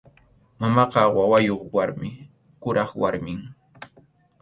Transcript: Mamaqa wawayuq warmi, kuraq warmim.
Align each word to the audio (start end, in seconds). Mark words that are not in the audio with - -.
Mamaqa 0.59 1.01
wawayuq 1.17 1.63
warmi, 1.75 2.09
kuraq 2.61 2.89
warmim. 3.01 3.41